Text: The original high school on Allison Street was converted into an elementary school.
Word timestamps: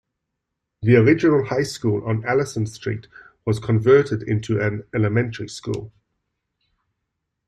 The 0.81 0.95
original 0.95 1.45
high 1.45 1.61
school 1.61 2.03
on 2.07 2.25
Allison 2.25 2.65
Street 2.65 3.07
was 3.45 3.59
converted 3.59 4.23
into 4.23 4.59
an 4.59 4.83
elementary 4.95 5.47
school. 5.47 5.93